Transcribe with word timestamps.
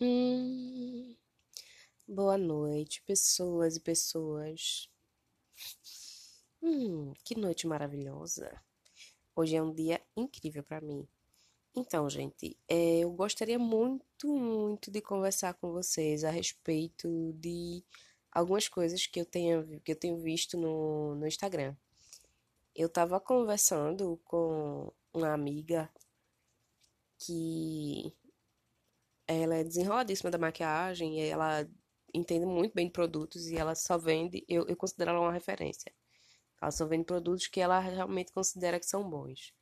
Hum, 0.00 1.16
boa 2.06 2.38
noite, 2.38 3.02
pessoas 3.02 3.74
e 3.74 3.80
pessoas. 3.80 4.88
Hum, 6.62 7.12
que 7.24 7.34
noite 7.36 7.66
maravilhosa. 7.66 8.62
Hoje 9.34 9.56
é 9.56 9.62
um 9.62 9.74
dia 9.74 10.00
incrível 10.16 10.62
para 10.62 10.80
mim. 10.80 11.08
Então, 11.74 12.08
gente, 12.08 12.56
é, 12.68 13.00
eu 13.00 13.10
gostaria 13.10 13.58
muito, 13.58 14.28
muito 14.28 14.88
de 14.88 15.00
conversar 15.00 15.54
com 15.54 15.72
vocês 15.72 16.22
a 16.22 16.30
respeito 16.30 17.32
de 17.34 17.82
algumas 18.30 18.68
coisas 18.68 19.04
que 19.04 19.20
eu 19.20 19.26
tenho, 19.26 19.80
que 19.80 19.90
eu 19.92 19.96
tenho 19.96 20.16
visto 20.18 20.56
no, 20.56 21.16
no 21.16 21.26
Instagram. 21.26 21.74
Eu 22.74 22.86
estava 22.86 23.18
conversando 23.20 24.16
com 24.24 24.92
uma 25.12 25.32
amiga 25.32 25.90
que 27.18 28.14
ela 29.28 29.56
é 29.56 29.64
desenroladíssima 29.64 30.30
da 30.30 30.38
maquiagem, 30.38 31.20
ela 31.28 31.68
entende 32.14 32.46
muito 32.46 32.74
bem 32.74 32.86
de 32.86 32.92
produtos 32.92 33.46
e 33.46 33.56
ela 33.56 33.74
só 33.74 33.98
vende, 33.98 34.44
eu, 34.48 34.66
eu 34.66 34.76
considero 34.76 35.10
ela 35.10 35.20
uma 35.20 35.32
referência. 35.32 35.92
Ela 36.60 36.70
só 36.70 36.86
vende 36.86 37.04
produtos 37.04 37.46
que 37.46 37.60
ela 37.60 37.78
realmente 37.78 38.32
considera 38.32 38.80
que 38.80 38.86
são 38.86 39.08
bons. 39.08 39.54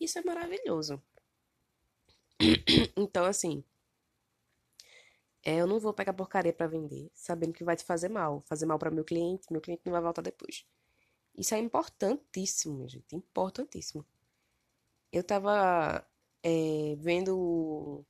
Isso 0.00 0.18
é 0.18 0.22
maravilhoso. 0.22 1.02
Então, 2.98 3.24
assim, 3.24 3.64
é, 5.44 5.56
eu 5.60 5.66
não 5.66 5.78
vou 5.78 5.94
pegar 5.94 6.12
porcaria 6.12 6.52
para 6.52 6.66
vender, 6.66 7.10
sabendo 7.14 7.52
que 7.52 7.64
vai 7.64 7.76
te 7.76 7.84
fazer 7.84 8.08
mal, 8.08 8.42
fazer 8.46 8.66
mal 8.66 8.78
para 8.78 8.90
meu 8.90 9.04
cliente, 9.04 9.46
meu 9.50 9.60
cliente 9.60 9.82
não 9.84 9.92
vai 9.92 10.02
voltar 10.02 10.22
depois. 10.22 10.66
Isso 11.38 11.54
é 11.54 11.58
importantíssimo, 11.58 12.88
gente, 12.88 13.14
importantíssimo. 13.14 14.04
Eu 15.12 15.22
tava 15.22 16.06
é, 16.42 16.96
vendo 16.98 18.04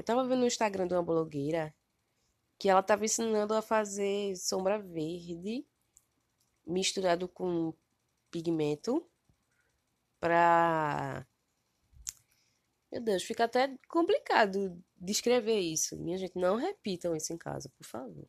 Eu 0.00 0.04
tava 0.04 0.24
vendo 0.24 0.40
no 0.40 0.46
Instagram 0.46 0.86
de 0.86 0.94
uma 0.94 1.02
blogueira 1.02 1.74
que 2.58 2.70
ela 2.70 2.82
tava 2.82 3.04
ensinando 3.04 3.52
a 3.52 3.60
fazer 3.60 4.34
sombra 4.34 4.78
verde 4.78 5.66
misturado 6.66 7.28
com 7.28 7.74
pigmento 8.30 9.06
pra. 10.18 11.26
Meu 12.90 13.02
Deus, 13.02 13.22
fica 13.22 13.44
até 13.44 13.76
complicado 13.88 14.82
descrever 14.96 15.60
isso. 15.60 15.98
Minha 15.98 16.16
gente, 16.16 16.38
não 16.38 16.56
repitam 16.56 17.14
isso 17.14 17.34
em 17.34 17.36
casa, 17.36 17.68
por 17.76 17.84
favor. 17.84 18.26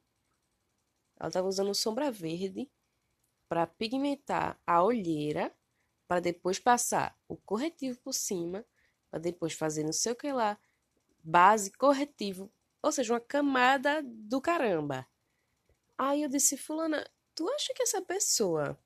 Ela 1.17 1.31
tava 1.31 1.47
usando 1.47 1.73
sombra 1.73 2.11
verde 2.11 2.69
para 3.47 3.66
pigmentar 3.66 4.59
a 4.67 4.83
olheira, 4.83 5.55
para 6.05 6.19
depois 6.19 6.59
passar 6.59 7.17
o 7.30 7.38
corretivo 7.38 7.97
por 8.02 8.14
cima, 8.14 8.66
para 9.09 9.22
depois 9.22 9.53
fazer 9.53 9.86
não 9.86 9.94
sei 9.94 10.11
o 10.11 10.17
que 10.17 10.33
lá 10.33 10.59
base, 11.23 11.72
corretivo, 11.72 12.52
ou 12.81 12.91
seja, 12.91 13.14
uma 13.14 13.19
camada 13.19 14.02
do 14.03 14.41
caramba. 14.41 15.08
Aí 15.97 16.23
eu 16.23 16.30
disse, 16.30 16.58
fulana, 16.58 17.08
tu 17.36 17.47
acha 17.50 17.73
que 17.73 17.83
essa 17.83 18.02
pessoa, 18.02 18.77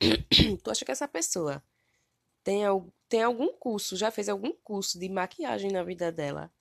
tu 0.62 0.70
acha 0.70 0.84
que 0.84 0.90
essa 0.90 1.06
pessoa 1.06 1.62
tem, 2.42 2.62
tem 3.08 3.22
algum 3.22 3.52
curso, 3.52 3.96
já 3.96 4.10
fez 4.10 4.28
algum 4.28 4.52
curso 4.52 4.98
de 4.98 5.08
maquiagem 5.08 5.70
na 5.70 5.82
vida 5.82 6.10
dela? 6.10 6.52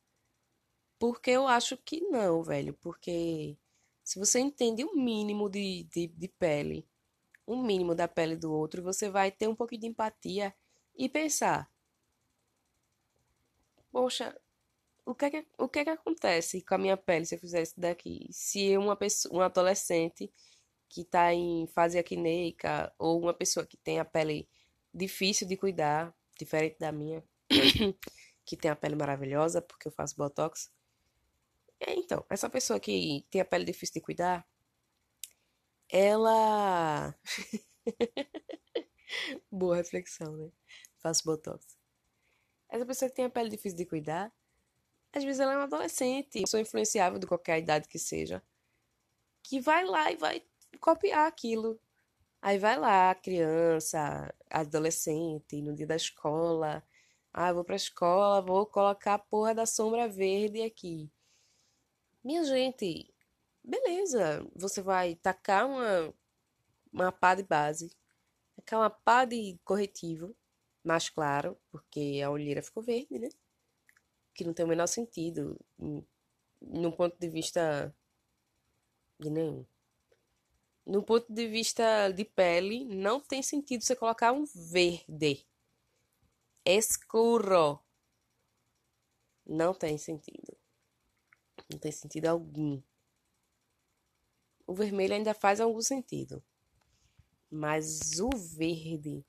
Porque 0.97 1.31
eu 1.31 1.47
acho 1.47 1.77
que 1.77 2.01
não, 2.01 2.41
velho, 2.43 2.73
porque 2.75 3.57
se 4.03 4.19
você 4.19 4.39
entende 4.39 4.83
o 4.83 4.95
mínimo 4.95 5.49
de, 5.49 5.83
de, 5.83 6.07
de 6.07 6.27
pele, 6.27 6.87
o 7.45 7.55
mínimo 7.55 7.93
da 7.93 8.07
pele 8.07 8.35
do 8.35 8.51
outro, 8.51 8.81
você 8.81 9.09
vai 9.09 9.31
ter 9.31 9.47
um 9.47 9.55
pouquinho 9.55 9.81
de 9.81 9.87
empatia 9.87 10.53
e 10.95 11.09
pensar, 11.09 11.69
poxa, 13.95 14.37
o 15.05 15.15
que 15.15 15.23
é 15.25 15.29
que, 15.31 15.47
o 15.57 15.69
que, 15.69 15.79
é 15.79 15.83
que 15.85 15.89
acontece 15.89 16.61
com 16.61 16.75
a 16.75 16.77
minha 16.77 16.97
pele 16.97 17.25
se 17.25 17.35
eu 17.35 17.39
fizer 17.39 17.61
isso 17.61 17.79
daqui? 17.79 18.27
Se 18.29 18.77
uma 18.77 18.93
pessoa, 18.93 19.33
um 19.37 19.41
adolescente 19.41 20.29
que 20.89 21.01
está 21.01 21.33
em 21.33 21.65
fase 21.67 21.97
acneica 21.97 22.93
ou 22.99 23.21
uma 23.21 23.33
pessoa 23.33 23.65
que 23.65 23.77
tem 23.77 23.97
a 23.97 24.03
pele 24.03 24.49
difícil 24.93 25.47
de 25.47 25.55
cuidar, 25.55 26.13
diferente 26.37 26.77
da 26.77 26.91
minha, 26.91 27.23
que 28.43 28.57
tem 28.57 28.69
a 28.69 28.75
pele 28.75 28.95
maravilhosa 28.95 29.61
porque 29.61 29.87
eu 29.87 29.93
faço 29.93 30.17
botox. 30.17 30.69
É, 31.79 31.93
então, 31.95 32.25
essa 32.29 32.49
pessoa 32.49 32.81
que 32.81 33.25
tem 33.31 33.39
a 33.39 33.45
pele 33.45 33.63
difícil 33.63 33.93
de 33.93 34.01
cuidar, 34.01 34.45
ela. 35.89 37.15
Boa 39.49 39.77
reflexão, 39.77 40.35
né? 40.35 40.51
Faço 40.97 41.23
botox. 41.23 41.74
Essa 42.69 42.85
pessoa 42.85 43.09
que 43.09 43.15
tem 43.15 43.25
a 43.25 43.29
pele 43.29 43.49
difícil 43.49 43.77
de 43.77 43.85
cuidar, 43.85 44.31
às 45.13 45.23
vezes 45.23 45.39
ela 45.39 45.53
é 45.53 45.57
uma 45.57 45.63
adolescente, 45.63 46.41
pessoa 46.41 46.61
influenciável 46.61 47.17
de 47.17 47.27
qualquer 47.27 47.59
idade 47.59 47.87
que 47.87 47.97
seja, 47.97 48.43
que 49.41 49.59
vai 49.61 49.85
lá 49.85 50.11
e 50.11 50.17
vai 50.17 50.43
copiar 50.79 51.27
aquilo. 51.27 51.79
Aí 52.41 52.59
vai 52.59 52.77
lá, 52.77 53.15
criança, 53.15 54.33
adolescente, 54.49 55.61
no 55.61 55.73
dia 55.73 55.87
da 55.87 55.95
escola. 55.95 56.83
Ah, 57.33 57.51
vou 57.51 57.63
pra 57.63 57.75
escola, 57.75 58.41
vou 58.41 58.65
colocar 58.65 59.15
a 59.15 59.19
porra 59.19 59.53
da 59.55 59.65
sombra 59.65 60.07
verde 60.07 60.61
aqui. 60.61 61.11
Minha 62.23 62.43
gente, 62.43 63.13
beleza. 63.63 64.45
Você 64.55 64.81
vai 64.81 65.15
tacar 65.15 65.67
uma, 65.67 66.13
uma 66.91 67.11
pá 67.11 67.35
de 67.35 67.43
base, 67.43 67.91
tacar 68.55 68.79
uma 68.79 68.89
pá 68.89 69.25
de 69.25 69.59
corretivo, 69.63 70.35
mais 70.85 71.09
claro, 71.09 71.57
porque 71.71 72.21
a 72.23 72.29
olheira 72.29 72.61
ficou 72.61 72.83
verde, 72.83 73.17
né? 73.17 73.29
Que 74.33 74.43
não 74.43 74.53
tem 74.53 74.65
o 74.65 74.69
menor 74.69 74.87
sentido, 74.87 75.59
num 76.61 76.91
ponto 76.91 77.17
de 77.17 77.27
vista 77.27 77.93
de 79.19 79.29
nenhum. 79.29 79.65
No 80.85 81.01
ponto 81.01 81.33
de 81.33 81.47
vista 81.47 82.11
de 82.11 82.23
pele, 82.23 82.85
não 82.85 83.19
tem 83.19 83.41
sentido 83.41 83.83
você 83.83 83.95
colocar 83.95 84.31
um 84.31 84.45
verde 84.45 85.47
escuro. 86.63 87.79
Não 89.43 89.73
tem 89.73 89.97
sentido. 89.97 90.55
Não 91.71 91.79
tem 91.79 91.91
sentido 91.91 92.27
algum. 92.27 92.79
O 94.67 94.73
vermelho 94.75 95.15
ainda 95.15 95.33
faz 95.33 95.59
algum 95.59 95.81
sentido. 95.81 96.43
Mas 97.49 98.19
o 98.19 98.29
verde 98.37 99.25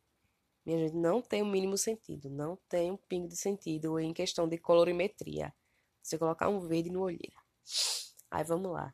minha 0.66 0.80
gente, 0.80 0.96
não 0.96 1.22
tem 1.22 1.42
o 1.42 1.46
mínimo 1.46 1.78
sentido, 1.78 2.28
não 2.28 2.56
tem 2.68 2.90
um 2.90 2.96
pingo 2.96 3.28
de 3.28 3.36
sentido 3.36 4.00
em 4.00 4.12
questão 4.12 4.48
de 4.48 4.58
colorimetria. 4.58 5.54
Você 6.02 6.18
colocar 6.18 6.48
um 6.48 6.58
verde 6.58 6.90
no 6.90 7.02
olheira. 7.02 7.40
Aí 8.28 8.42
vamos 8.42 8.72
lá. 8.72 8.92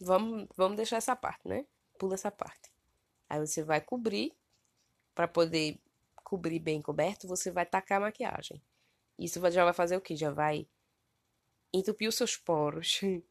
Vamos, 0.00 0.48
vamos 0.56 0.76
deixar 0.76 0.96
essa 0.96 1.16
parte, 1.16 1.46
né? 1.46 1.66
Pula 1.98 2.14
essa 2.14 2.30
parte. 2.30 2.72
Aí 3.28 3.40
você 3.40 3.64
vai 3.64 3.80
cobrir, 3.80 4.32
para 5.12 5.26
poder 5.26 5.80
cobrir 6.22 6.60
bem 6.60 6.80
coberto, 6.80 7.26
você 7.26 7.50
vai 7.50 7.66
tacar 7.66 7.98
a 7.98 8.02
maquiagem. 8.02 8.62
Isso 9.18 9.40
já 9.50 9.64
vai 9.64 9.74
fazer 9.74 9.96
o 9.96 10.00
que? 10.00 10.14
Já 10.14 10.30
vai 10.30 10.68
entupir 11.72 12.08
os 12.08 12.14
seus 12.14 12.36
poros. 12.36 13.00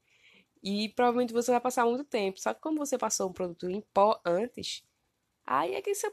E 0.62 0.90
provavelmente 0.90 1.32
você 1.32 1.52
vai 1.52 1.62
passar 1.62 1.86
muito 1.86 2.04
tempo. 2.04 2.38
Só 2.38 2.54
que 2.54 2.60
como 2.60 2.80
você 2.80 2.98
passou 2.98 3.30
um 3.30 3.32
produto 3.32 3.70
em 3.70 3.80
pó 3.94 4.20
antes, 4.26 4.84
Aí 5.52 5.74
é 5.74 5.82
que, 5.82 5.96
seu, 5.96 6.12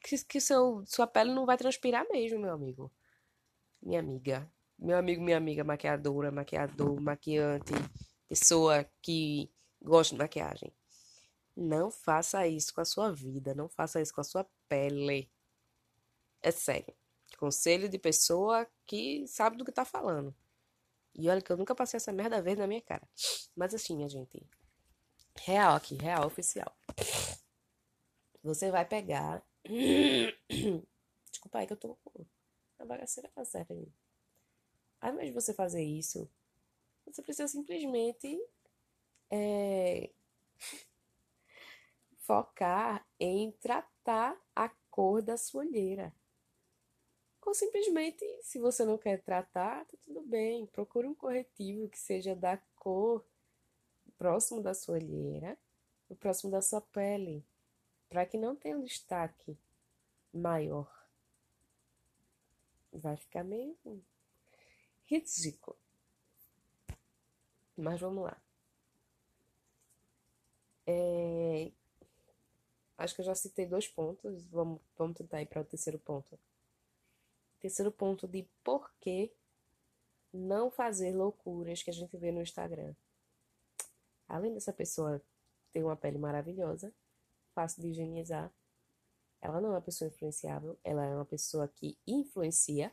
que, 0.00 0.24
que 0.24 0.40
seu, 0.40 0.84
sua 0.86 1.08
pele 1.08 1.34
não 1.34 1.44
vai 1.44 1.56
transpirar 1.56 2.06
mesmo, 2.08 2.38
meu 2.38 2.52
amigo. 2.52 2.92
Minha 3.82 3.98
amiga. 3.98 4.48
Meu 4.78 4.96
amigo, 4.96 5.20
minha 5.20 5.36
amiga, 5.36 5.64
maquiadora, 5.64 6.30
maquiador, 6.30 7.00
maquiante, 7.00 7.72
pessoa 8.28 8.88
que 9.02 9.50
gosta 9.82 10.14
de 10.14 10.20
maquiagem. 10.20 10.72
Não 11.56 11.90
faça 11.90 12.46
isso 12.46 12.72
com 12.72 12.80
a 12.80 12.84
sua 12.84 13.10
vida, 13.10 13.56
não 13.56 13.68
faça 13.68 14.00
isso 14.00 14.14
com 14.14 14.20
a 14.20 14.24
sua 14.24 14.46
pele. 14.68 15.28
É 16.40 16.52
sério. 16.52 16.94
Conselho 17.40 17.88
de 17.88 17.98
pessoa 17.98 18.68
que 18.86 19.26
sabe 19.26 19.56
do 19.56 19.64
que 19.64 19.72
tá 19.72 19.84
falando. 19.84 20.32
E 21.12 21.28
olha 21.28 21.42
que 21.42 21.50
eu 21.50 21.56
nunca 21.56 21.74
passei 21.74 21.96
essa 21.96 22.12
merda 22.12 22.40
vez 22.40 22.56
na 22.56 22.68
minha 22.68 22.82
cara. 22.82 23.08
Mas 23.56 23.74
assim, 23.74 23.96
minha 23.96 24.08
gente. 24.08 24.48
Real 25.40 25.74
aqui, 25.74 25.96
real 25.96 26.24
oficial. 26.24 26.72
Você 28.46 28.70
vai 28.70 28.84
pegar. 28.84 29.44
Desculpa 31.28 31.58
aí 31.58 31.66
que 31.66 31.72
eu 31.72 31.76
tô 31.76 31.98
a 32.78 32.84
bagaceira 32.84 33.28
tá 33.34 33.44
certa 33.44 33.74
aí. 33.74 33.88
Ao 35.00 35.12
invés 35.12 35.28
de 35.28 35.34
você 35.34 35.52
fazer 35.52 35.82
isso, 35.82 36.30
você 37.04 37.22
precisa 37.22 37.48
simplesmente 37.48 38.40
é, 39.28 40.10
focar 42.20 43.04
em 43.18 43.50
tratar 43.50 44.40
a 44.54 44.68
cor 44.92 45.20
da 45.22 45.36
sua 45.36 45.62
olheira. 45.62 46.14
Ou 47.44 47.52
simplesmente, 47.52 48.24
se 48.42 48.60
você 48.60 48.84
não 48.84 48.96
quer 48.96 49.22
tratar, 49.22 49.84
tá 49.86 49.96
tudo 50.04 50.20
bem. 50.22 50.66
Procure 50.66 51.08
um 51.08 51.14
corretivo 51.14 51.88
que 51.88 51.98
seja 51.98 52.34
da 52.36 52.58
cor 52.76 53.24
próximo 54.16 54.62
da 54.62 54.72
sua 54.72 54.94
olheira, 54.94 55.58
próximo 56.20 56.50
da 56.50 56.62
sua 56.62 56.80
pele 56.80 57.44
para 58.08 58.26
que 58.26 58.36
não 58.36 58.54
tenha 58.56 58.76
um 58.76 58.84
destaque 58.84 59.56
maior. 60.32 60.90
vai 62.92 63.16
ficar 63.16 63.44
meio 63.44 63.76
ridículo. 65.04 65.76
Mas 67.76 68.00
vamos 68.00 68.24
lá. 68.24 68.40
É... 70.86 71.70
Acho 72.96 73.14
que 73.14 73.20
eu 73.20 73.26
já 73.26 73.34
citei 73.34 73.66
dois 73.66 73.86
pontos. 73.86 74.46
Vamos, 74.46 74.80
vamos 74.96 75.16
tentar 75.16 75.42
ir 75.42 75.46
para 75.46 75.60
o 75.60 75.64
terceiro 75.64 75.98
ponto. 75.98 76.38
Terceiro 77.60 77.92
ponto 77.92 78.26
de 78.26 78.46
por 78.64 78.90
que 79.00 79.30
não 80.32 80.70
fazer 80.70 81.14
loucuras 81.14 81.82
que 81.82 81.90
a 81.90 81.92
gente 81.92 82.16
vê 82.16 82.32
no 82.32 82.42
Instagram. 82.42 82.94
Além 84.28 84.52
dessa 84.52 84.72
pessoa 84.72 85.20
ter 85.72 85.82
uma 85.82 85.96
pele 85.96 86.18
maravilhosa, 86.18 86.92
fácil 87.56 87.80
de 87.82 87.88
higienizar, 87.88 88.52
ela 89.40 89.60
não 89.62 89.70
é 89.70 89.72
uma 89.72 89.80
pessoa 89.80 90.08
influenciável, 90.08 90.78
ela 90.84 91.04
é 91.06 91.14
uma 91.14 91.24
pessoa 91.24 91.66
que 91.66 91.96
influencia. 92.06 92.92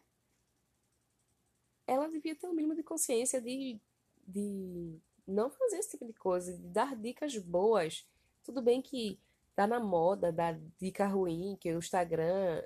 Ela 1.85 2.07
devia 2.07 2.33
ter 2.33 2.47
um 2.47 2.53
mínimo 2.53 2.73
de 2.73 2.81
consciência 2.81 3.41
de, 3.41 3.77
de 4.25 4.97
não 5.27 5.49
fazer 5.49 5.77
esse 5.77 5.91
tipo 5.91 6.05
de 6.05 6.13
coisa, 6.13 6.53
de 6.53 6.63
dar 6.69 6.95
dicas 6.95 7.37
boas. 7.37 8.07
Tudo 8.41 8.61
bem 8.61 8.81
que 8.81 9.19
tá 9.53 9.67
na 9.67 9.81
moda 9.81 10.31
dar 10.31 10.57
dica 10.79 11.05
ruim, 11.05 11.57
que 11.59 11.73
o 11.73 11.79
Instagram 11.79 12.63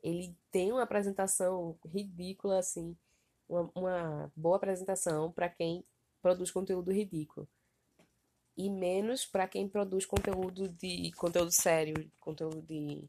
ele 0.00 0.36
tem 0.50 0.72
uma 0.72 0.82
apresentação 0.82 1.76
ridícula 1.84 2.58
assim, 2.58 2.96
uma, 3.48 3.70
uma 3.74 4.32
boa 4.36 4.56
apresentação 4.56 5.32
para 5.32 5.48
quem 5.48 5.84
produz 6.20 6.50
conteúdo 6.50 6.92
ridículo 6.92 7.48
e 8.56 8.68
menos 8.68 9.24
para 9.24 9.48
quem 9.48 9.68
produz 9.68 10.04
conteúdo 10.04 10.68
de 10.68 11.10
conteúdo 11.12 11.50
sério, 11.50 12.10
conteúdo 12.20 12.62
de 12.62 13.08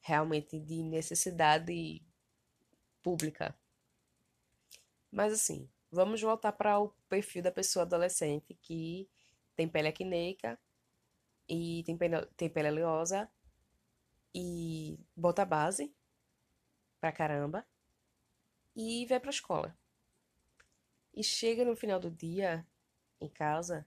realmente 0.00 0.58
de 0.58 0.82
necessidade 0.82 2.02
pública. 3.02 3.54
Mas 5.10 5.32
assim, 5.32 5.68
vamos 5.90 6.20
voltar 6.20 6.52
para 6.52 6.78
o 6.78 6.90
perfil 7.08 7.42
da 7.42 7.50
pessoa 7.50 7.84
adolescente 7.84 8.54
que 8.62 9.08
tem 9.54 9.68
pele 9.68 9.88
acneica 9.88 10.58
e 11.48 11.82
tem 11.84 11.96
pele, 11.96 12.24
tem 12.36 12.48
pele 12.48 12.68
oleosa 12.68 13.30
e 14.34 14.98
bota 15.14 15.44
base 15.44 15.92
pra 17.00 17.12
caramba 17.12 17.66
e 18.74 19.04
vai 19.06 19.18
pra 19.20 19.30
escola. 19.30 19.76
E 21.12 21.24
chega 21.24 21.64
no 21.64 21.76
final 21.76 21.98
do 21.98 22.10
dia 22.10 22.64
em 23.20 23.28
casa 23.28 23.86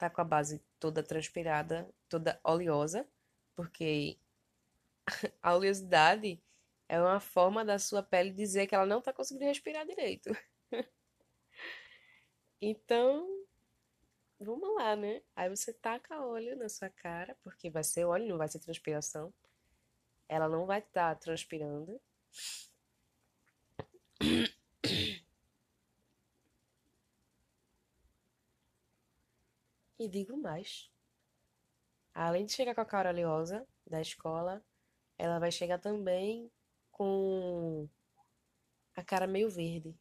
tá 0.00 0.10
com 0.10 0.22
a 0.22 0.24
base 0.24 0.62
toda 0.78 1.02
transpirada, 1.02 1.86
toda 2.08 2.40
oleosa, 2.42 3.06
porque 3.54 4.18
a 5.42 5.54
oleosidade 5.54 6.42
é 6.88 6.98
uma 7.00 7.20
forma 7.20 7.64
da 7.64 7.78
sua 7.78 8.02
pele 8.02 8.32
dizer 8.32 8.66
que 8.66 8.74
ela 8.74 8.86
não 8.86 9.02
tá 9.02 9.12
conseguindo 9.12 9.44
respirar 9.44 9.86
direito. 9.86 10.30
então, 12.60 13.28
vamos 14.38 14.74
lá, 14.74 14.96
né? 14.96 15.22
Aí 15.36 15.50
você 15.50 15.72
taca 15.72 16.24
óleo 16.24 16.56
na 16.56 16.68
sua 16.70 16.88
cara, 16.88 17.36
porque 17.42 17.68
vai 17.68 17.84
ser 17.84 18.06
óleo, 18.06 18.26
não 18.26 18.38
vai 18.38 18.48
ser 18.48 18.58
transpiração. 18.58 19.32
Ela 20.26 20.48
não 20.48 20.64
vai 20.64 20.78
estar 20.78 21.14
tá 21.14 21.20
transpirando. 21.20 22.00
E 30.00 30.08
digo 30.08 30.34
mais. 30.34 30.90
Além 32.14 32.46
de 32.46 32.52
chegar 32.52 32.74
com 32.74 32.80
a 32.80 32.86
cara 32.86 33.10
oleosa 33.10 33.68
da 33.86 34.00
escola, 34.00 34.64
ela 35.18 35.38
vai 35.38 35.52
chegar 35.52 35.78
também 35.78 36.50
com 36.90 37.86
a 38.96 39.04
cara 39.04 39.26
meio 39.26 39.50
verde 39.50 39.94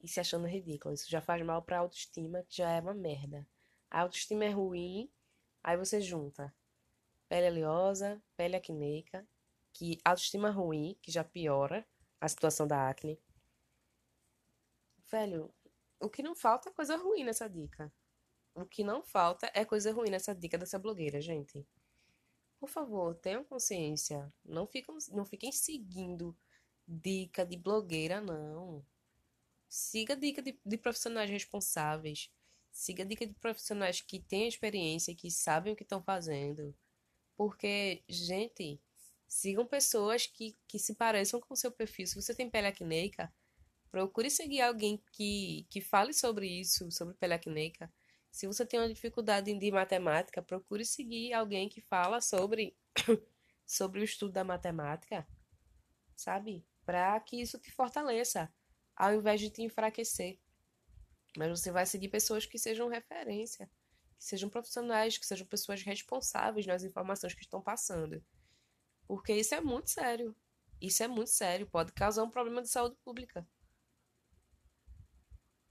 e 0.00 0.06
se 0.06 0.20
achando 0.20 0.46
ridícula. 0.46 0.94
Isso 0.94 1.10
já 1.10 1.20
faz 1.20 1.44
mal 1.44 1.60
para 1.60 1.76
a 1.76 1.80
autoestima, 1.80 2.44
que 2.44 2.58
já 2.58 2.70
é 2.70 2.80
uma 2.80 2.94
merda. 2.94 3.44
A 3.90 4.02
autoestima 4.02 4.44
é 4.44 4.50
ruim, 4.50 5.10
aí 5.60 5.76
você 5.76 6.00
junta 6.00 6.54
pele 7.28 7.48
oleosa, 7.48 8.22
pele 8.36 8.54
acneica, 8.54 9.26
que 9.72 10.00
autoestima 10.04 10.50
ruim, 10.50 10.96
que 11.02 11.10
já 11.10 11.24
piora 11.24 11.84
a 12.20 12.28
situação 12.28 12.64
da 12.64 12.88
acne. 12.88 13.20
Velho, 15.10 15.52
o 15.98 16.08
que 16.08 16.22
não 16.22 16.36
falta 16.36 16.68
é 16.68 16.72
coisa 16.72 16.96
ruim 16.96 17.24
nessa 17.24 17.48
dica. 17.50 17.92
O 18.56 18.64
que 18.64 18.82
não 18.82 19.02
falta 19.02 19.50
é 19.52 19.66
coisa 19.66 19.92
ruim 19.92 20.08
nessa 20.08 20.34
dica 20.34 20.56
dessa 20.56 20.78
blogueira, 20.78 21.20
gente. 21.20 21.66
Por 22.58 22.70
favor, 22.70 23.14
tenham 23.14 23.44
consciência. 23.44 24.32
Não, 24.42 24.66
ficam, 24.66 24.96
não 25.12 25.26
fiquem 25.26 25.52
seguindo 25.52 26.34
dica 26.88 27.44
de 27.44 27.54
blogueira, 27.58 28.18
não. 28.18 28.82
Siga 29.68 30.16
dica 30.16 30.40
de, 30.40 30.58
de 30.64 30.78
profissionais 30.78 31.28
responsáveis. 31.28 32.32
Siga 32.72 33.04
dica 33.04 33.26
de 33.26 33.34
profissionais 33.34 34.00
que 34.00 34.20
têm 34.20 34.48
experiência, 34.48 35.14
que 35.14 35.30
sabem 35.30 35.74
o 35.74 35.76
que 35.76 35.82
estão 35.82 36.02
fazendo. 36.02 36.74
Porque, 37.36 38.02
gente, 38.08 38.80
sigam 39.28 39.66
pessoas 39.66 40.26
que, 40.26 40.56
que 40.66 40.78
se 40.78 40.94
pareçam 40.94 41.40
com 41.40 41.52
o 41.52 41.56
seu 41.58 41.70
perfil. 41.70 42.06
Se 42.06 42.14
você 42.14 42.34
tem 42.34 42.48
pele 42.48 42.68
acneica, 42.68 43.30
procure 43.90 44.30
seguir 44.30 44.62
alguém 44.62 45.02
que, 45.12 45.66
que 45.68 45.82
fale 45.82 46.14
sobre 46.14 46.48
isso, 46.48 46.90
sobre 46.90 47.14
pele 47.16 47.34
acneica 47.34 47.92
se 48.36 48.46
você 48.46 48.66
tem 48.66 48.78
uma 48.78 48.92
dificuldade 48.92 49.50
de 49.54 49.72
matemática, 49.72 50.42
procure 50.42 50.84
seguir 50.84 51.32
alguém 51.32 51.70
que 51.70 51.80
fala 51.80 52.20
sobre, 52.20 52.76
sobre 53.64 54.00
o 54.00 54.04
estudo 54.04 54.30
da 54.30 54.44
matemática, 54.44 55.26
sabe? 56.14 56.62
Para 56.84 57.18
que 57.20 57.40
isso 57.40 57.58
te 57.58 57.72
fortaleça, 57.72 58.52
ao 58.94 59.14
invés 59.14 59.40
de 59.40 59.48
te 59.48 59.62
enfraquecer. 59.62 60.38
Mas 61.34 61.48
você 61.48 61.72
vai 61.72 61.86
seguir 61.86 62.10
pessoas 62.10 62.44
que 62.44 62.58
sejam 62.58 62.88
referência, 62.88 63.70
que 64.18 64.24
sejam 64.26 64.50
profissionais, 64.50 65.16
que 65.16 65.24
sejam 65.24 65.46
pessoas 65.46 65.82
responsáveis 65.82 66.66
nas 66.66 66.84
informações 66.84 67.32
que 67.32 67.40
estão 67.40 67.62
passando. 67.62 68.22
Porque 69.08 69.32
isso 69.32 69.54
é 69.54 69.62
muito 69.62 69.88
sério. 69.88 70.36
Isso 70.78 71.02
é 71.02 71.08
muito 71.08 71.30
sério, 71.30 71.66
pode 71.66 71.90
causar 71.92 72.22
um 72.22 72.30
problema 72.30 72.60
de 72.60 72.68
saúde 72.68 72.96
pública. 73.02 73.48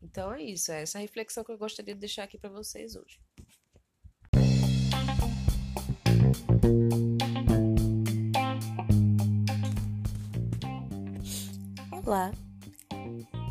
Então 0.06 0.32
é 0.32 0.44
isso, 0.44 0.72
é 0.72 0.84
essa 0.84 1.00
reflexão 1.00 1.44
que 1.44 1.52
eu 1.52 1.58
gostaria 1.58 1.96
de 1.96 2.00
deixar 2.00 2.26
aqui 2.26 2.38
para 2.38 2.52
vocês 2.52 2.96
hoje. 2.96 3.20
Olá, 12.06 12.32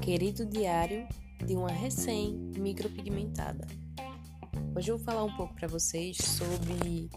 querido 0.00 0.46
diário 0.46 1.08
de 1.44 1.56
uma 1.56 1.72
recém-micropigmentada. 1.72 3.66
Hoje 4.76 4.92
eu 4.92 4.96
vou 4.96 5.04
falar 5.04 5.24
um 5.24 5.36
pouco 5.36 5.54
para 5.54 5.66
vocês 5.66 6.16
sobre 6.18 7.10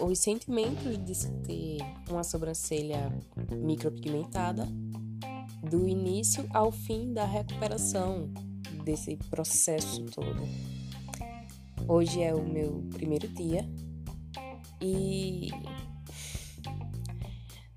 os 0.00 0.18
sentimentos 0.18 0.96
de 1.04 1.14
se 1.14 1.30
ter 1.42 1.76
uma 2.08 2.24
sobrancelha 2.24 3.12
micropigmentada 3.52 4.66
do 5.68 5.86
início 5.86 6.48
ao 6.54 6.72
fim 6.72 7.12
da 7.12 7.26
recuperação 7.26 8.32
desse 8.84 9.16
processo 9.30 10.04
todo. 10.06 10.42
Hoje 11.88 12.22
é 12.22 12.34
o 12.34 12.44
meu 12.46 12.84
primeiro 12.92 13.26
dia 13.28 13.68
e 14.80 15.48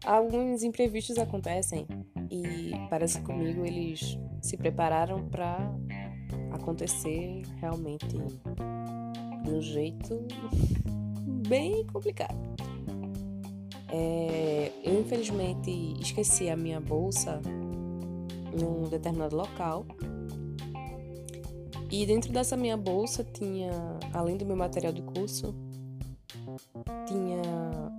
alguns 0.06 0.64
imprevistos 0.64 1.18
acontecem 1.18 1.88
e 2.30 2.72
parece 2.90 3.22
comigo 3.22 3.66
eles 3.66 4.18
se 4.42 4.58
prepararam 4.58 5.28
para 5.30 5.74
acontecer 6.52 7.42
realmente 7.60 8.08
de 8.08 9.50
um 9.50 9.62
jeito 9.62 10.26
bem 11.48 11.86
complicado. 11.88 12.38
É, 13.90 14.72
eu 14.84 15.00
infelizmente 15.00 15.72
esqueci 16.02 16.50
a 16.50 16.58
minha 16.58 16.80
bolsa 16.80 17.42
num 18.60 18.84
determinado 18.90 19.36
local 19.36 19.86
e 21.90 22.06
dentro 22.06 22.32
dessa 22.32 22.58
minha 22.58 22.76
bolsa 22.76 23.24
tinha, 23.24 23.72
além 24.14 24.38
do 24.38 24.46
meu 24.46 24.56
material 24.56 24.92
de 24.92 25.02
curso, 25.02 25.56
tinha 27.08 27.42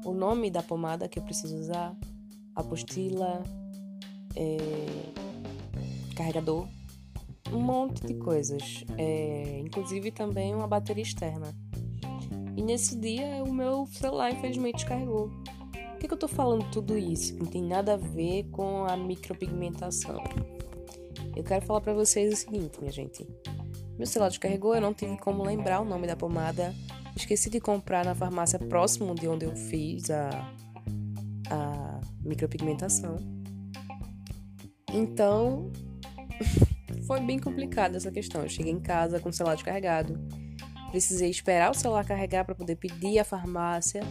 o 0.04 0.12
nome 0.12 0.50
da 0.50 0.62
pomada 0.62 1.08
que 1.08 1.18
eu 1.18 1.22
preciso 1.22 1.56
usar, 1.56 1.96
apostila, 2.54 3.42
é, 4.36 4.56
carregador, 6.14 6.66
um 7.52 7.60
monte 7.60 8.06
de 8.06 8.14
coisas, 8.14 8.84
é, 8.98 9.58
inclusive 9.60 10.10
também 10.10 10.54
uma 10.54 10.66
bateria 10.66 11.02
externa. 11.02 11.54
E 12.56 12.62
nesse 12.62 12.96
dia 12.96 13.42
o 13.44 13.52
meu 13.52 13.86
celular 13.86 14.32
infelizmente 14.32 14.76
descarregou. 14.76 15.30
Por 15.92 15.98
que, 16.00 16.08
que 16.08 16.14
eu 16.14 16.18
tô 16.18 16.28
falando 16.28 16.70
tudo 16.70 16.96
isso? 16.96 17.36
Não 17.36 17.46
tem 17.46 17.62
nada 17.62 17.94
a 17.94 17.96
ver 17.96 18.44
com 18.50 18.84
a 18.84 18.96
micropigmentação. 18.96 20.22
Eu 21.34 21.42
quero 21.42 21.64
falar 21.64 21.80
para 21.80 21.94
vocês 21.94 22.32
o 22.32 22.36
seguinte, 22.36 22.78
minha 22.80 22.92
gente. 22.92 23.26
Meu 23.98 24.06
celular 24.06 24.28
descarregou, 24.28 24.76
eu 24.76 24.80
não 24.80 24.94
tive 24.94 25.18
como 25.18 25.42
lembrar 25.42 25.80
o 25.80 25.84
nome 25.84 26.06
da 26.06 26.14
pomada. 26.14 26.72
Esqueci 27.16 27.50
de 27.50 27.58
comprar 27.58 28.04
na 28.04 28.14
farmácia 28.14 28.56
próximo 28.56 29.12
de 29.12 29.26
onde 29.26 29.44
eu 29.44 29.56
fiz 29.56 30.08
a, 30.08 30.30
a 31.50 32.00
micropigmentação. 32.22 33.16
Então, 34.94 35.72
foi 37.08 37.20
bem 37.20 37.40
complicada 37.40 37.96
essa 37.96 38.12
questão. 38.12 38.42
Eu 38.42 38.48
cheguei 38.48 38.72
em 38.72 38.78
casa 38.78 39.18
com 39.18 39.30
o 39.30 39.32
celular 39.32 39.56
descarregado. 39.56 40.16
Precisei 40.92 41.28
esperar 41.28 41.72
o 41.72 41.74
celular 41.74 42.04
carregar 42.04 42.44
para 42.44 42.54
poder 42.54 42.76
pedir 42.76 43.18
à 43.18 43.24
farmácia 43.24 44.02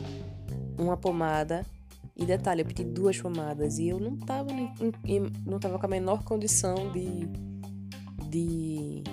uma 0.78 0.98
pomada. 0.98 1.66
E 2.14 2.26
detalhe, 2.26 2.62
eu 2.62 2.66
pedi 2.66 2.84
duas 2.84 3.18
pomadas 3.22 3.78
e 3.78 3.88
eu 3.88 4.02
não 4.02 4.18
tava, 4.18 4.50
não 5.46 5.60
tava 5.60 5.80
com 5.80 5.86
a 5.86 5.90
menor 5.90 6.24
condição 6.24 6.92
de, 6.92 7.28
de 8.30 9.04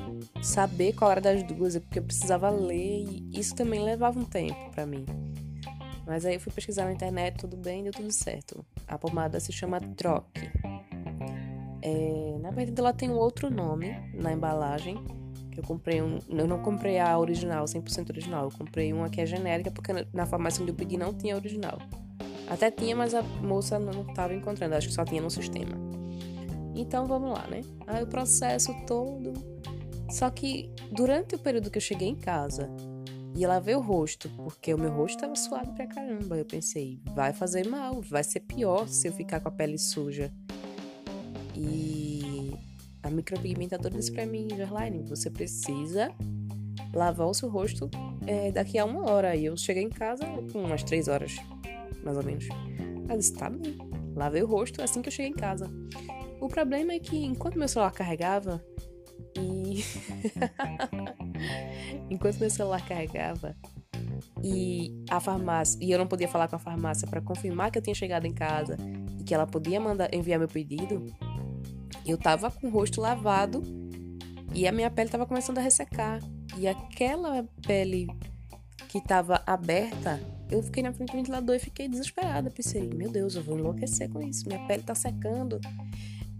saber 0.42 0.94
qual 0.94 1.10
era 1.10 1.20
das 1.20 1.42
duas, 1.42 1.76
porque 1.78 1.98
eu 1.98 2.02
precisava 2.02 2.50
ler 2.50 3.04
e 3.08 3.30
isso 3.38 3.54
também 3.54 3.82
levava 3.82 4.18
um 4.18 4.24
tempo 4.24 4.70
para 4.70 4.86
mim. 4.86 5.04
Mas 6.06 6.26
aí 6.26 6.34
eu 6.34 6.40
fui 6.40 6.52
pesquisar 6.52 6.84
na 6.84 6.92
internet, 6.92 7.38
tudo 7.38 7.56
bem, 7.56 7.82
deu 7.82 7.92
tudo 7.92 8.12
certo. 8.12 8.64
A 8.86 8.98
pomada 8.98 9.40
se 9.40 9.52
chama 9.52 9.80
Troque. 9.80 10.50
É, 11.80 12.38
na 12.40 12.50
verdade, 12.50 12.80
ela 12.80 12.92
tem 12.92 13.10
um 13.10 13.16
outro 13.16 13.50
nome 13.50 13.94
na 14.14 14.32
embalagem. 14.32 14.96
Que 15.50 15.60
eu 15.60 15.64
comprei 15.64 16.02
um. 16.02 16.18
Eu 16.28 16.48
não 16.48 16.60
comprei 16.60 16.98
a 16.98 17.16
original, 17.18 17.64
100% 17.64 18.10
original. 18.10 18.44
Eu 18.44 18.50
comprei 18.50 18.92
uma 18.92 19.08
que 19.08 19.20
é 19.20 19.26
genérica, 19.26 19.70
porque 19.70 19.92
na 20.12 20.26
farmácia 20.26 20.60
onde 20.60 20.72
eu 20.72 20.74
pedi 20.74 20.96
não 20.96 21.14
tinha 21.14 21.36
original. 21.36 21.78
Até 22.48 22.70
tinha, 22.70 22.94
mas 22.94 23.14
a 23.14 23.22
moça 23.22 23.78
não 23.78 24.02
estava 24.02 24.34
encontrando. 24.34 24.74
Acho 24.74 24.88
que 24.88 24.94
só 24.94 25.04
tinha 25.04 25.22
no 25.22 25.30
sistema. 25.30 25.93
Então 26.74 27.06
vamos 27.06 27.30
lá, 27.30 27.46
né? 27.46 27.60
Aí 27.86 28.02
o 28.02 28.06
processo 28.06 28.74
todo. 28.86 29.32
Só 30.10 30.28
que 30.30 30.70
durante 30.92 31.34
o 31.34 31.38
período 31.38 31.70
que 31.70 31.78
eu 31.78 31.82
cheguei 31.82 32.08
em 32.08 32.16
casa, 32.16 32.70
e 33.36 33.44
lavei 33.46 33.74
o 33.74 33.80
rosto, 33.80 34.28
porque 34.36 34.72
o 34.72 34.78
meu 34.78 34.92
rosto 34.92 35.16
estava 35.16 35.34
suado 35.34 35.72
pra 35.72 35.86
caramba. 35.86 36.36
Eu 36.36 36.44
pensei, 36.44 37.00
vai 37.14 37.32
fazer 37.32 37.66
mal, 37.68 38.00
vai 38.00 38.22
ser 38.22 38.40
pior 38.40 38.86
se 38.86 39.08
eu 39.08 39.12
ficar 39.12 39.40
com 39.40 39.48
a 39.48 39.50
pele 39.50 39.76
suja. 39.76 40.32
E 41.56 42.52
a 43.02 43.10
micropigmentadora 43.10 43.96
disse 43.96 44.12
pra 44.12 44.24
mim, 44.24 44.46
Verlaine, 44.48 45.02
você 45.02 45.30
precisa 45.30 46.12
lavar 46.94 47.26
o 47.26 47.34
seu 47.34 47.48
rosto 47.48 47.90
é, 48.24 48.52
daqui 48.52 48.78
a 48.78 48.84
uma 48.84 49.10
hora. 49.10 49.34
E 49.34 49.46
eu 49.46 49.56
cheguei 49.56 49.82
em 49.82 49.90
casa 49.90 50.24
com 50.52 50.62
umas 50.62 50.84
três 50.84 51.08
horas, 51.08 51.34
mais 52.04 52.16
ou 52.16 52.22
menos. 52.22 52.46
Ela 53.08 53.18
disse, 53.18 53.34
tá 53.34 53.50
bem. 53.50 53.76
Lavei 54.14 54.44
o 54.44 54.46
rosto 54.46 54.80
assim 54.80 55.02
que 55.02 55.08
eu 55.08 55.12
cheguei 55.12 55.32
em 55.32 55.34
casa. 55.34 55.68
O 56.44 56.48
problema 56.48 56.92
é 56.92 56.98
que 56.98 57.16
enquanto 57.24 57.58
meu 57.58 57.66
celular 57.66 57.90
carregava, 57.90 58.62
e 59.34 59.82
enquanto 62.10 62.38
meu 62.38 62.50
celular 62.50 62.86
carregava 62.86 63.56
e 64.42 64.94
a 65.08 65.18
farmácia 65.20 65.78
e 65.82 65.90
eu 65.90 65.98
não 65.98 66.06
podia 66.06 66.28
falar 66.28 66.46
com 66.46 66.56
a 66.56 66.58
farmácia 66.58 67.08
para 67.08 67.22
confirmar 67.22 67.70
que 67.70 67.78
eu 67.78 67.82
tinha 67.82 67.94
chegado 67.94 68.26
em 68.26 68.34
casa 68.34 68.76
e 69.18 69.24
que 69.24 69.32
ela 69.32 69.46
podia 69.46 69.80
mandar 69.80 70.12
enviar 70.12 70.38
meu 70.38 70.46
pedido, 70.46 71.06
eu 72.04 72.18
tava 72.18 72.50
com 72.50 72.66
o 72.66 72.70
rosto 72.70 73.00
lavado 73.00 73.62
e 74.52 74.68
a 74.68 74.72
minha 74.72 74.90
pele 74.90 75.08
tava 75.08 75.24
começando 75.24 75.56
a 75.56 75.62
ressecar. 75.62 76.20
E 76.58 76.68
aquela 76.68 77.42
pele 77.66 78.06
que 78.90 79.00
tava 79.00 79.42
aberta, 79.46 80.20
eu 80.50 80.62
fiquei 80.62 80.82
na 80.82 80.92
frente 80.92 81.10
do 81.10 81.16
ventilador 81.16 81.56
e 81.56 81.58
fiquei 81.58 81.88
desesperada, 81.88 82.50
pensei, 82.50 82.86
meu 82.90 83.10
Deus, 83.10 83.34
eu 83.34 83.42
vou 83.42 83.58
enlouquecer 83.58 84.10
com 84.10 84.20
isso, 84.20 84.46
minha 84.46 84.62
pele 84.66 84.82
tá 84.82 84.94
secando. 84.94 85.58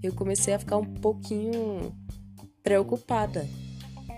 Eu 0.07 0.13
comecei 0.13 0.55
a 0.55 0.59
ficar 0.59 0.77
um 0.77 0.85
pouquinho 0.85 1.95
preocupada. 2.63 3.49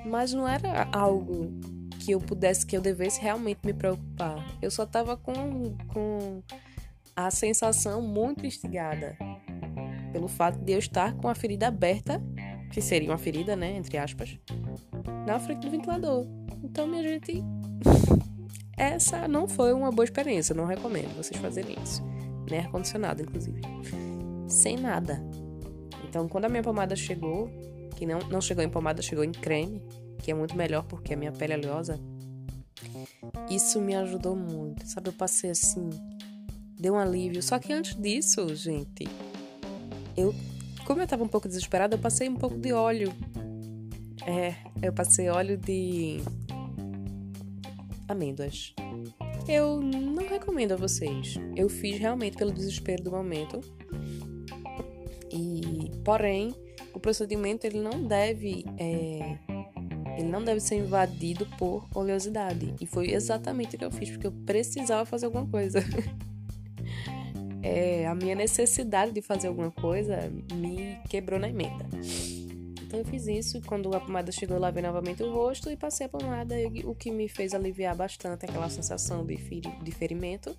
Mas 0.04 0.32
não 0.32 0.46
era 0.46 0.88
algo 0.92 1.52
que 2.00 2.12
eu 2.12 2.20
pudesse, 2.20 2.64
que 2.64 2.76
eu 2.76 2.80
devesse 2.80 3.20
realmente 3.20 3.60
me 3.64 3.72
preocupar. 3.72 4.36
Eu 4.62 4.70
só 4.70 4.86
tava 4.86 5.16
com, 5.16 5.32
com 5.88 6.42
a 7.14 7.30
sensação 7.30 8.00
muito 8.00 8.46
instigada 8.46 9.16
pelo 10.12 10.28
fato 10.28 10.58
de 10.58 10.72
eu 10.72 10.78
estar 10.78 11.14
com 11.14 11.28
a 11.28 11.34
ferida 11.34 11.66
aberta, 11.66 12.22
que 12.72 12.80
seria 12.80 13.10
uma 13.10 13.18
ferida, 13.18 13.56
né, 13.56 13.76
entre 13.76 13.98
aspas, 13.98 14.38
na 15.26 15.38
frente 15.38 15.62
do 15.62 15.70
ventilador. 15.70 16.26
Então, 16.62 16.86
minha 16.86 17.02
gente, 17.02 17.42
essa 18.76 19.26
não 19.26 19.48
foi 19.48 19.72
uma 19.72 19.90
boa 19.90 20.04
experiência. 20.04 20.54
Não 20.54 20.66
recomendo 20.66 21.16
vocês 21.16 21.40
fazerem 21.40 21.76
isso. 21.82 22.02
Nem 22.48 22.60
ar-condicionado, 22.60 23.22
inclusive. 23.22 23.60
Sem 24.48 24.76
nada. 24.76 25.20
Então, 26.08 26.28
quando 26.28 26.46
a 26.46 26.48
minha 26.48 26.62
pomada 26.62 26.94
chegou, 26.96 27.50
que 27.96 28.06
não, 28.06 28.18
não 28.30 28.40
chegou 28.40 28.62
em 28.62 28.68
pomada, 28.68 29.02
chegou 29.02 29.24
em 29.24 29.32
creme, 29.32 29.82
que 30.22 30.30
é 30.30 30.34
muito 30.34 30.56
melhor 30.56 30.84
porque 30.84 31.14
a 31.14 31.16
minha 31.16 31.32
pele 31.32 31.54
é 31.54 31.56
oleosa. 31.56 32.00
Isso 33.50 33.80
me 33.80 33.94
ajudou 33.94 34.36
muito, 34.36 34.86
sabe? 34.86 35.08
Eu 35.08 35.12
passei 35.12 35.50
assim, 35.50 35.88
deu 36.78 36.94
um 36.94 36.98
alívio. 36.98 37.42
Só 37.42 37.58
que 37.58 37.72
antes 37.72 37.94
disso, 37.94 38.54
gente, 38.54 39.08
eu, 40.16 40.34
como 40.84 41.00
eu 41.00 41.06
tava 41.06 41.24
um 41.24 41.28
pouco 41.28 41.48
desesperada, 41.48 41.94
eu 41.94 41.98
passei 41.98 42.28
um 42.28 42.36
pouco 42.36 42.56
de 42.56 42.72
óleo. 42.72 43.12
É, 44.26 44.54
eu 44.82 44.92
passei 44.92 45.28
óleo 45.28 45.56
de 45.56 46.20
amêndoas. 48.08 48.74
Eu 49.48 49.80
não 49.80 50.26
recomendo 50.26 50.72
a 50.72 50.76
vocês. 50.76 51.36
Eu 51.54 51.68
fiz 51.68 51.98
realmente 51.98 52.36
pelo 52.36 52.52
desespero 52.52 53.02
do 53.02 53.10
momento. 53.10 53.60
E, 55.36 55.90
porém, 56.04 56.54
o 56.94 56.98
procedimento 56.98 57.66
ele 57.66 57.78
não 57.78 58.02
deve 58.02 58.64
é, 58.78 59.38
ele 60.16 60.28
não 60.28 60.42
deve 60.42 60.60
ser 60.60 60.76
invadido 60.76 61.46
por 61.58 61.86
oleosidade. 61.94 62.74
E 62.80 62.86
foi 62.86 63.12
exatamente 63.12 63.76
o 63.76 63.78
que 63.78 63.84
eu 63.84 63.90
fiz 63.90 64.10
porque 64.10 64.26
eu 64.26 64.32
precisava 64.32 65.04
fazer 65.04 65.26
alguma 65.26 65.46
coisa. 65.46 65.80
É, 67.62 68.06
a 68.06 68.14
minha 68.14 68.36
necessidade 68.36 69.10
de 69.10 69.20
fazer 69.20 69.48
alguma 69.48 69.72
coisa 69.72 70.30
me 70.54 71.00
quebrou 71.08 71.36
na 71.36 71.48
emenda. 71.48 71.84
Então 72.86 73.00
eu 73.00 73.04
fiz 73.04 73.26
isso 73.26 73.60
quando 73.62 73.92
a 73.92 73.98
pomada 73.98 74.30
chegou 74.30 74.56
eu 74.56 74.60
lavei 74.60 74.84
novamente 74.84 75.20
o 75.24 75.32
rosto 75.32 75.68
e 75.68 75.76
passei 75.76 76.06
a 76.06 76.08
pomada 76.08 76.54
o 76.84 76.94
que 76.94 77.10
me 77.10 77.28
fez 77.28 77.54
aliviar 77.54 77.96
bastante 77.96 78.44
aquela 78.44 78.68
sensação 78.68 79.26
de, 79.26 79.36
feri 79.36 79.68
de 79.82 79.90
ferimento. 79.90 80.56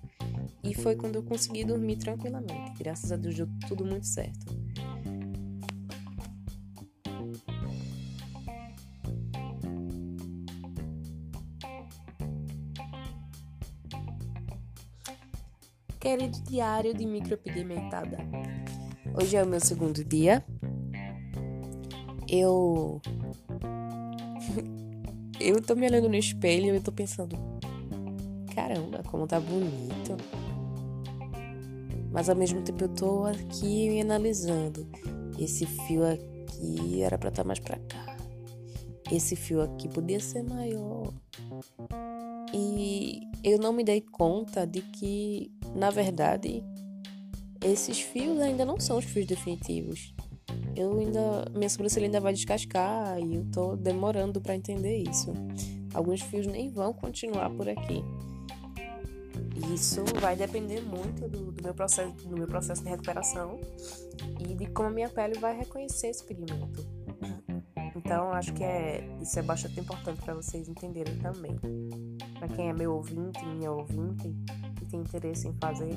E 0.62 0.74
foi 0.74 0.96
quando 0.96 1.16
eu 1.16 1.22
consegui 1.22 1.64
dormir 1.64 1.96
tranquilamente. 1.96 2.72
Graças 2.78 3.10
a 3.10 3.16
Deus 3.16 3.34
deu 3.34 3.48
tudo 3.66 3.86
muito 3.86 4.06
certo 4.06 4.57
querido 16.08 16.40
diário 16.44 16.94
de 16.94 17.04
micropigmentada. 17.04 18.16
Hoje 19.14 19.36
é 19.36 19.42
o 19.42 19.46
meu 19.46 19.60
segundo 19.60 20.02
dia. 20.02 20.42
Eu. 22.26 23.02
eu 25.38 25.60
tô 25.60 25.74
me 25.74 25.86
olhando 25.86 26.08
no 26.08 26.14
espelho 26.14 26.74
e 26.74 26.80
tô 26.80 26.90
pensando: 26.90 27.36
caramba, 28.54 29.02
como 29.10 29.26
tá 29.26 29.38
bonito. 29.38 30.16
Mas 32.10 32.30
ao 32.30 32.36
mesmo 32.36 32.62
tempo 32.62 32.84
eu 32.84 32.88
tô 32.88 33.26
aqui 33.26 33.90
me 33.90 34.00
analisando. 34.00 34.88
Esse 35.38 35.66
fio 35.66 36.06
aqui 36.06 37.02
era 37.02 37.18
pra 37.18 37.28
estar 37.28 37.42
tá 37.42 37.46
mais 37.46 37.58
pra 37.58 37.78
cá. 37.80 38.16
Esse 39.12 39.36
fio 39.36 39.60
aqui 39.60 39.86
podia 39.88 40.20
ser 40.20 40.42
maior. 40.42 41.12
E 42.54 43.20
eu 43.44 43.58
não 43.58 43.72
me 43.72 43.84
dei 43.84 44.00
conta 44.00 44.66
de 44.66 44.80
que, 44.80 45.50
na 45.74 45.90
verdade, 45.90 46.62
esses 47.64 48.00
fios 48.00 48.40
ainda 48.40 48.64
não 48.64 48.78
são 48.78 48.98
os 48.98 49.04
fios 49.04 49.26
definitivos. 49.26 50.14
Eu 50.74 50.98
ainda. 50.98 51.46
Minha 51.54 51.68
sobrancelha 51.68 52.06
ainda 52.06 52.20
vai 52.20 52.32
descascar 52.32 53.18
e 53.18 53.34
eu 53.34 53.44
tô 53.52 53.76
demorando 53.76 54.40
para 54.40 54.54
entender 54.54 54.96
isso. 54.98 55.32
Alguns 55.92 56.20
fios 56.20 56.46
nem 56.46 56.70
vão 56.70 56.92
continuar 56.92 57.50
por 57.50 57.68
aqui. 57.68 58.04
Isso 59.74 60.04
vai 60.20 60.36
depender 60.36 60.80
muito 60.80 61.28
do, 61.28 61.50
do, 61.50 61.62
meu 61.62 61.74
processo, 61.74 62.12
do 62.26 62.36
meu 62.36 62.46
processo 62.46 62.82
de 62.82 62.88
recuperação 62.88 63.58
e 64.40 64.54
de 64.54 64.66
como 64.66 64.88
a 64.88 64.90
minha 64.90 65.08
pele 65.08 65.38
vai 65.38 65.56
reconhecer 65.56 66.08
esse 66.08 66.24
pigmento. 66.24 66.86
Então, 67.96 68.30
acho 68.30 68.52
que 68.54 68.62
é, 68.62 69.04
isso 69.20 69.38
é 69.38 69.42
bastante 69.42 69.80
importante 69.80 70.22
para 70.22 70.34
vocês 70.34 70.68
entenderem 70.68 71.18
também. 71.18 71.58
Para 72.38 72.48
quem 72.48 72.68
é 72.68 72.72
meu 72.72 72.94
ouvinte, 72.94 73.44
minha 73.44 73.72
ouvinte, 73.72 74.34
tem 74.88 75.00
interesse 75.00 75.46
em 75.46 75.54
fazer, 75.60 75.94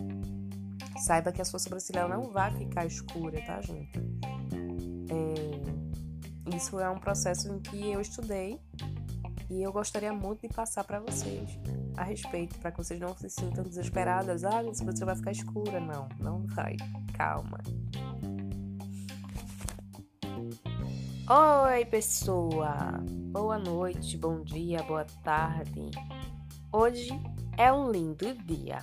saiba 1.06 1.32
que 1.32 1.42
a 1.42 1.46
sua 1.46 1.60
sobrancelha 1.60 2.08
não 2.08 2.32
vai 2.32 2.52
ficar 2.58 2.86
escura, 2.86 3.42
tá, 3.46 3.62
gente? 3.62 4.00
É, 5.10 6.56
isso 6.56 6.80
é 6.80 6.90
um 6.90 7.00
processo 7.00 7.52
em 7.52 7.60
que 7.60 7.92
eu 7.92 8.02
estudei 8.02 8.60
e 9.50 9.62
eu 9.62 9.72
gostaria 9.72 10.14
muito 10.14 10.48
de 10.48 10.54
passar 10.54 10.84
para 10.84 11.00
vocês 11.00 11.60
a 11.98 12.04
respeito, 12.04 12.58
para 12.60 12.72
que 12.72 12.78
vocês 12.78 13.00
não 13.00 13.16
se 13.18 13.30
sintam 13.30 13.64
desesperadas. 13.64 14.44
Ah, 14.44 14.62
minha 14.62 14.74
sobrancelha 14.74 15.08
vai 15.08 15.16
ficar 15.16 15.32
escura. 15.32 15.80
Não, 15.80 16.08
não 16.20 16.46
vai. 16.48 16.78
Calma. 17.14 17.60
Oi, 21.30 21.86
pessoa! 21.86 23.04
Boa 23.32 23.58
noite, 23.58 24.18
bom 24.18 24.42
dia, 24.42 24.84
boa 24.84 25.06
tarde. 25.24 25.92
Hoje 26.74 27.10
é 27.58 27.72
um 27.72 27.92
lindo 27.92 28.34
dia. 28.46 28.80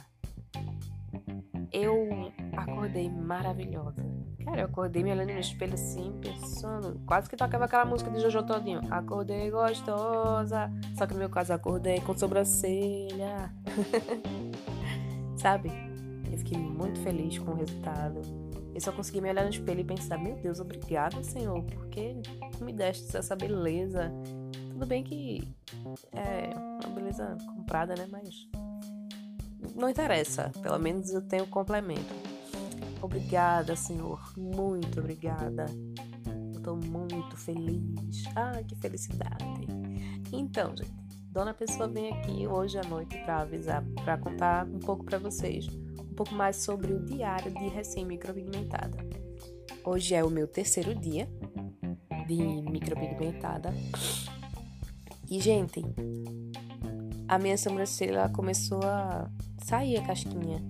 Eu 1.73 2.33
acordei 2.57 3.11
maravilhosa. 3.11 4.05
Cara, 4.45 4.63
eu 4.63 4.67
acordei 4.67 5.03
me 5.03 5.13
olhando 5.13 5.33
no 5.33 5.41
espelho 5.41 5.75
assim, 5.75 6.19
pensando. 6.23 7.01
Quase 7.07 7.29
que 7.29 7.37
tocava 7.37 7.67
aquela 7.67 7.85
música 7.85 8.11
de 8.11 8.21
Jojo 8.21 8.43
Todinho. 8.45 8.81
Acordei 8.91 9.51
gostosa. 9.51 10.71
Só 10.97 11.07
que 11.07 11.13
no 11.13 11.19
meu 11.19 11.29
caso, 11.29 11.53
acordei 11.53 12.01
com 12.01 12.17
sobrancelha. 12.17 13.53
Sabe? 15.37 15.71
Eu 16.33 16.39
fiquei 16.39 16.59
muito 16.59 16.99
feliz 17.01 17.39
com 17.39 17.51
o 17.51 17.55
resultado. 17.55 18.23
Eu 18.75 18.81
só 18.81 18.93
consegui 18.93 19.21
me 19.21 19.29
olhar 19.29 19.43
no 19.43 19.51
espelho 19.51 19.81
e 19.81 19.85
pensar: 19.85 20.17
Meu 20.19 20.37
Deus, 20.37 20.61
obrigada, 20.61 21.23
Senhor, 21.23 21.63
porque 21.65 22.17
me 22.61 22.73
deste 22.73 23.17
essa 23.17 23.37
beleza. 23.37 24.11
Tudo 24.79 24.87
bem 24.87 25.03
que 25.03 25.43
é 26.13 26.57
uma 26.57 26.95
beleza 26.95 27.37
comprada, 27.45 27.97
né? 27.97 28.07
Mas 28.13 28.49
não 29.75 29.91
interessa. 29.91 30.53
Pelo 30.63 30.79
menos 30.79 31.13
eu 31.13 31.21
tenho 31.21 31.49
complemento. 31.49 32.15
Obrigada, 33.03 33.75
Senhor. 33.75 34.33
Muito 34.37 35.01
obrigada. 35.01 35.67
Eu 36.55 36.63
tô 36.63 36.77
muito 36.77 37.37
feliz. 37.37 38.23
Ah, 38.37 38.63
que 38.63 38.77
felicidade. 38.77 39.45
Então, 40.33 40.77
gente, 40.77 40.95
Dona 41.29 41.53
Pessoa 41.53 41.89
vem 41.89 42.13
aqui 42.13 42.47
hoje 42.47 42.79
à 42.79 42.85
noite 42.85 43.19
para 43.25 43.41
avisar, 43.41 43.85
para 44.05 44.17
contar 44.17 44.65
um 44.65 44.79
pouco 44.79 45.05
para 45.05 45.19
vocês, 45.19 45.67
um 45.99 46.15
pouco 46.15 46.37
mais 46.37 46.55
sobre 46.55 46.93
o 46.93 47.05
diário 47.05 47.53
de 47.53 47.67
recém-micropigmentada. 47.67 48.97
Hoje 49.85 50.15
é 50.15 50.23
o 50.23 50.31
meu 50.31 50.47
terceiro 50.47 50.95
dia 50.95 51.29
de 52.29 52.37
micropigmentada. 52.71 53.75
E, 55.31 55.41
gente, 55.41 55.85
a 57.29 57.39
minha 57.39 57.59
sobrancelha 57.59 58.29
começou 58.31 58.81
a 58.83 59.29
sair 59.63 59.99
a 59.99 60.03
casquinha. 60.03 60.63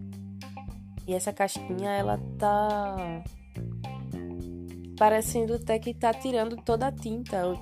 E 1.06 1.14
essa 1.14 1.32
casquinha, 1.32 1.90
ela 1.90 2.18
tá 2.38 3.22
parecendo 4.98 5.54
até 5.54 5.78
que 5.78 5.94
tá 5.94 6.12
tirando 6.12 6.56
toda 6.56 6.88
a 6.88 6.92
tinta. 6.92 7.36
Eu 7.36 7.58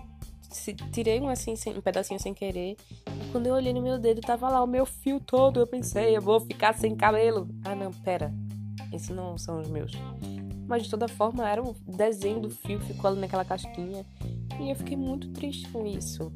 tirei 0.90 1.20
um 1.20 1.28
assim, 1.28 1.54
um 1.76 1.80
pedacinho 1.80 2.18
sem 2.18 2.32
querer. 2.32 2.76
E 3.06 3.30
quando 3.30 3.46
eu 3.46 3.54
olhei 3.54 3.72
no 3.72 3.82
meu 3.82 3.98
dedo, 3.98 4.22
tava 4.22 4.48
lá 4.48 4.64
o 4.64 4.66
meu 4.66 4.86
fio 4.86 5.20
todo. 5.20 5.60
Eu 5.60 5.66
pensei, 5.66 6.16
eu 6.16 6.22
vou 6.22 6.40
ficar 6.40 6.74
sem 6.74 6.96
cabelo. 6.96 7.48
Ah, 7.64 7.74
não, 7.74 7.92
pera. 7.92 8.32
Esses 8.92 9.10
não 9.10 9.36
são 9.36 9.60
os 9.60 9.68
meus. 9.68 9.92
Mas 10.66 10.84
de 10.84 10.90
toda 10.90 11.06
forma, 11.06 11.48
era 11.48 11.62
o 11.62 11.76
desenho 11.86 12.40
do 12.40 12.50
fio, 12.50 12.80
ficou 12.80 13.10
ali 13.10 13.20
naquela 13.20 13.44
casquinha. 13.44 14.04
E 14.58 14.70
eu 14.70 14.74
fiquei 14.74 14.96
muito 14.96 15.28
triste 15.32 15.68
com 15.68 15.86
isso. 15.86 16.32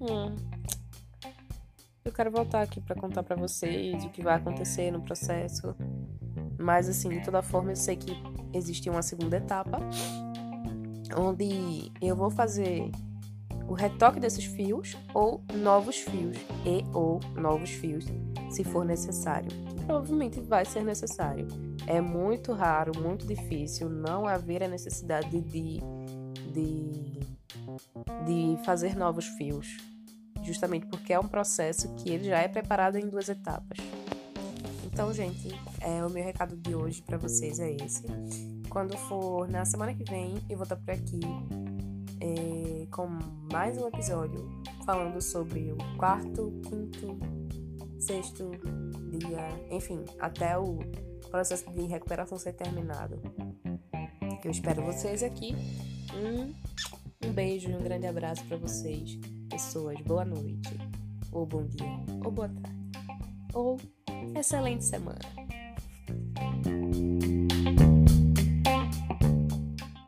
Hum. 0.00 0.34
Eu 2.04 2.12
quero 2.12 2.30
voltar 2.30 2.62
aqui 2.62 2.80
para 2.80 2.94
contar 2.94 3.22
para 3.22 3.34
vocês 3.34 4.04
o 4.04 4.10
que 4.10 4.22
vai 4.22 4.36
acontecer 4.36 4.90
no 4.90 5.00
processo. 5.02 5.74
Mas 6.58 6.88
assim, 6.88 7.08
de 7.08 7.24
toda 7.24 7.42
forma, 7.42 7.72
eu 7.72 7.76
sei 7.76 7.96
que 7.96 8.12
existe 8.52 8.88
uma 8.88 9.02
segunda 9.02 9.36
etapa 9.36 9.78
onde 11.16 11.90
eu 12.00 12.14
vou 12.14 12.30
fazer 12.30 12.90
o 13.68 13.74
retoque 13.74 14.20
desses 14.20 14.44
fios 14.44 14.96
ou 15.12 15.42
novos 15.54 15.96
fios 15.96 16.36
e 16.64 16.84
ou 16.94 17.20
novos 17.34 17.70
fios, 17.70 18.04
se 18.50 18.62
for 18.62 18.84
necessário. 18.84 19.48
Provavelmente 19.86 20.40
vai 20.40 20.64
ser 20.64 20.84
necessário. 20.84 21.48
É 21.86 22.00
muito 22.00 22.52
raro, 22.52 22.92
muito 23.00 23.26
difícil 23.26 23.88
não 23.88 24.26
haver 24.26 24.62
a 24.62 24.68
necessidade 24.68 25.40
de, 25.40 25.80
de, 26.52 27.20
de 28.24 28.64
fazer 28.64 28.96
novos 28.96 29.26
fios, 29.26 29.76
justamente 30.42 30.86
porque 30.86 31.12
é 31.12 31.18
um 31.18 31.28
processo 31.28 31.94
que 31.94 32.10
ele 32.10 32.24
já 32.24 32.38
é 32.38 32.48
preparado 32.48 32.96
em 32.96 33.08
duas 33.08 33.28
etapas. 33.28 33.78
Então, 34.84 35.12
gente, 35.12 35.48
é, 35.80 36.04
o 36.04 36.08
meu 36.08 36.24
recado 36.24 36.56
de 36.56 36.74
hoje 36.74 37.02
para 37.02 37.18
vocês 37.18 37.60
é 37.60 37.70
esse. 37.72 38.04
Quando 38.70 38.96
for 38.96 39.48
na 39.48 39.64
semana 39.64 39.92
que 39.94 40.04
vem, 40.04 40.34
eu 40.48 40.56
vou 40.56 40.62
estar 40.64 40.76
por 40.76 40.90
aqui 40.90 41.20
é, 42.20 42.86
com 42.90 43.06
mais 43.52 43.76
um 43.76 43.86
episódio 43.88 44.48
falando 44.84 45.20
sobre 45.20 45.72
o 45.72 45.76
quarto, 45.98 46.52
quinto, 46.62 47.18
sexto 47.98 48.50
dia, 49.10 49.48
enfim, 49.70 50.04
até 50.18 50.56
o 50.56 50.78
processo 51.30 51.70
de 51.72 51.82
recuperação 51.82 52.38
ser 52.38 52.52
terminado. 52.52 53.20
Eu 54.44 54.50
espero 54.50 54.82
vocês 54.82 55.22
aqui. 55.22 55.54
Um, 56.14 56.54
um 57.26 57.32
beijo 57.32 57.70
e 57.70 57.74
um 57.74 57.82
grande 57.82 58.06
abraço 58.06 58.44
para 58.44 58.56
vocês, 58.56 59.18
pessoas. 59.50 59.98
Boa 60.02 60.24
noite, 60.24 60.78
ou 61.32 61.44
bom 61.44 61.64
dia, 61.64 61.98
ou 62.24 62.30
boa 62.30 62.48
tarde, 62.48 62.78
ou 63.52 63.80
excelente 64.38 64.84
semana. 64.84 65.45